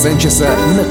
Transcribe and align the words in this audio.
Диджея 0.00 0.12
Санчеса 0.12 0.56
на 0.76 0.84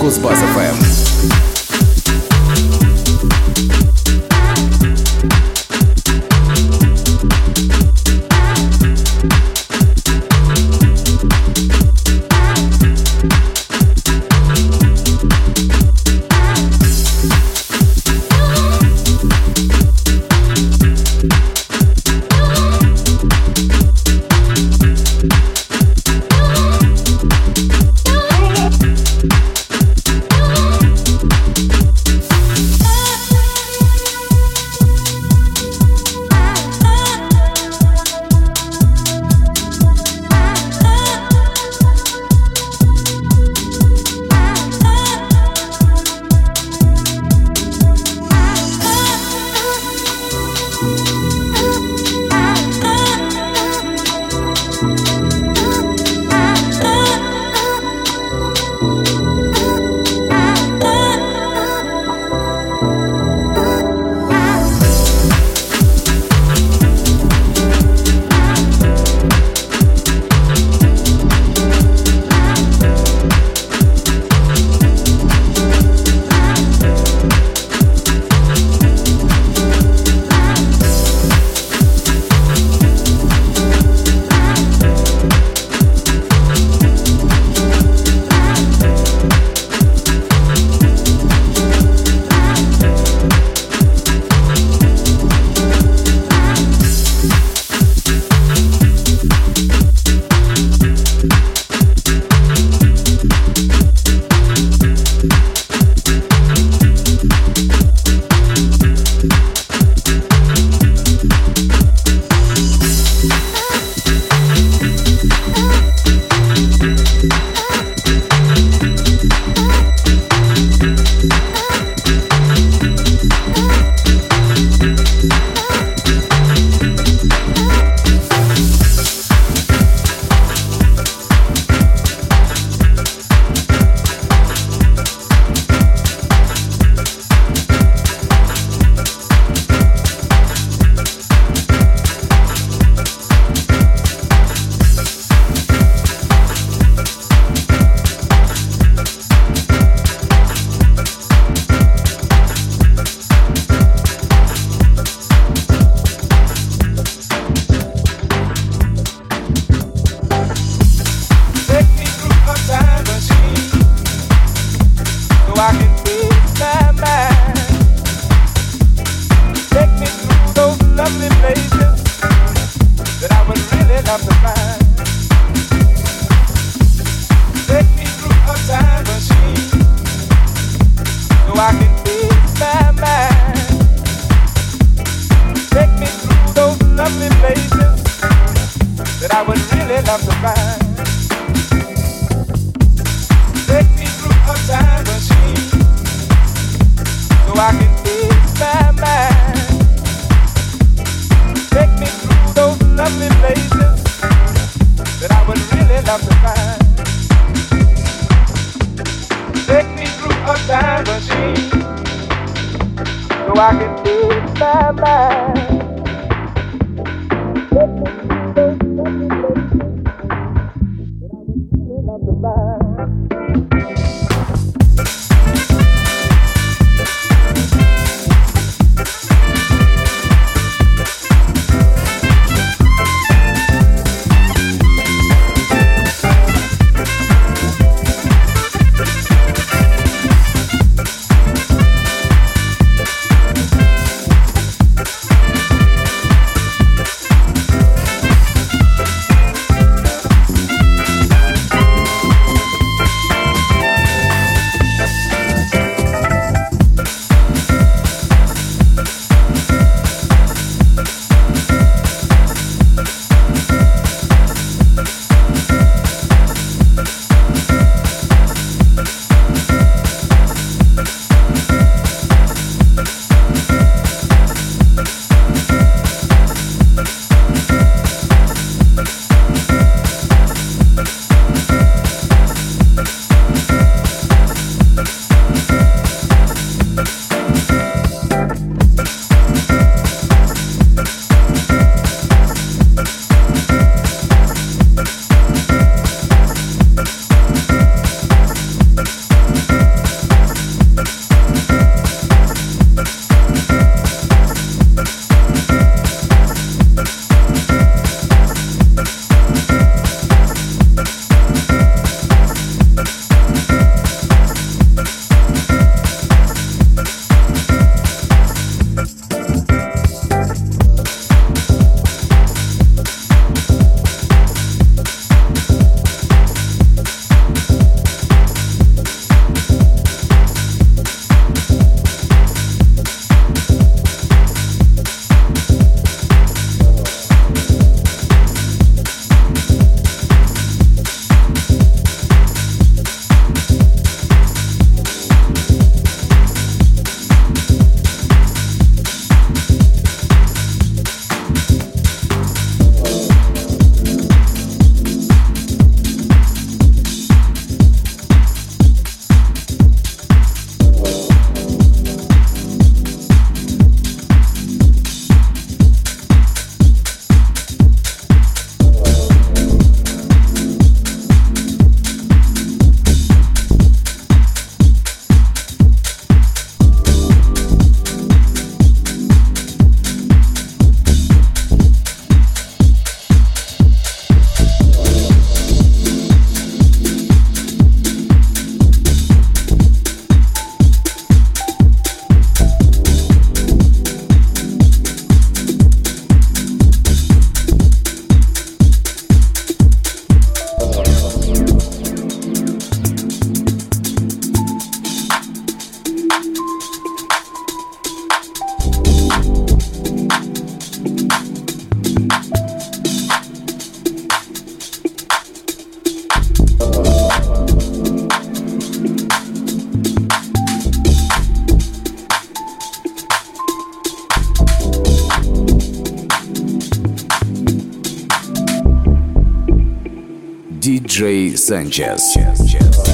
Sanchez. 431.70 433.09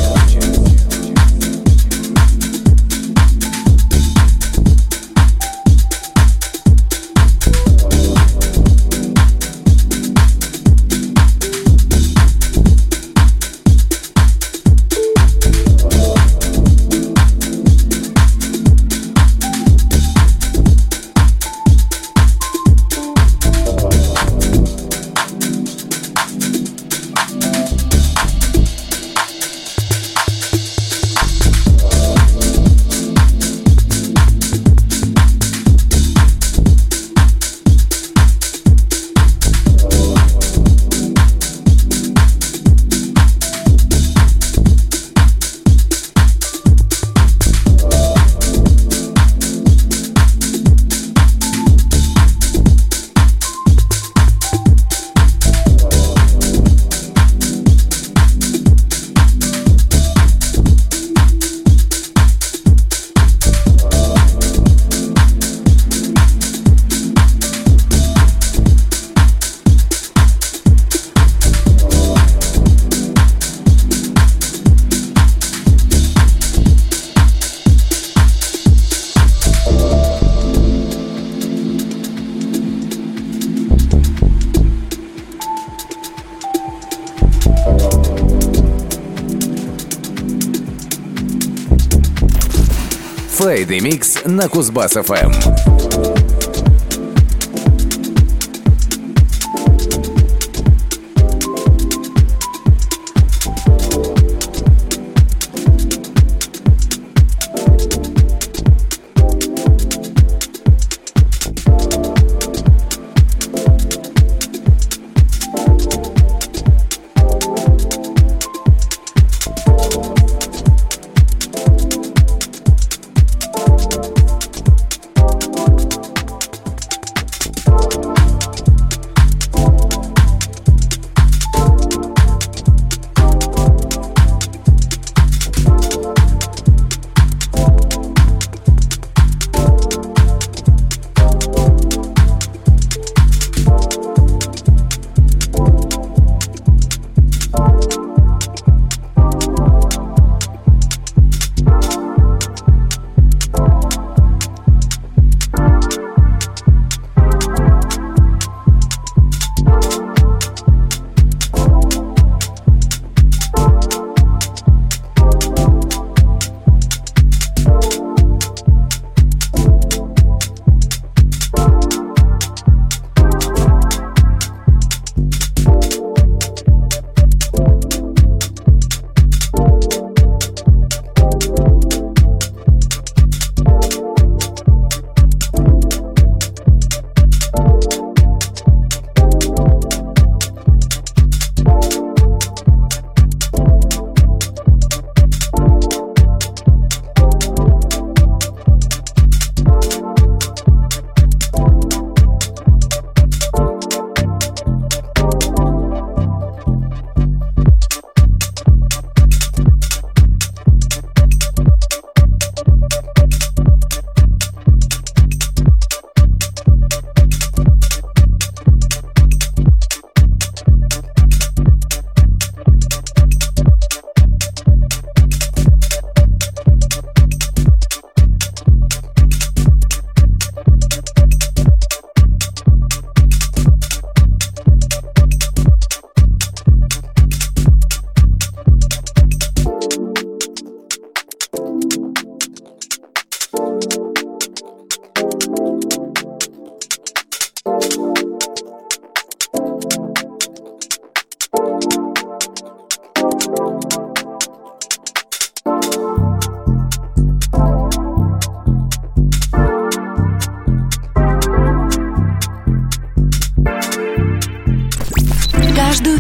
Friday 93.66 93.80
Mix 93.82 94.28
на 94.28 94.48
Кузбасс-ФМ. 94.48 95.75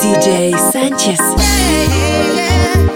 DJ 0.00 0.58
Sanchez. 0.72 1.20
Yeah, 1.20 1.86
yeah, 1.86 2.86
yeah. 2.86 2.95